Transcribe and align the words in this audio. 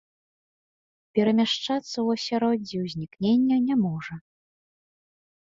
Перамяшчацца 1.19 1.93
ў 2.05 2.21
асяроддзі 2.21 2.75
ўзнікнення 2.85 3.55
не 3.69 3.75
можа. 3.85 4.13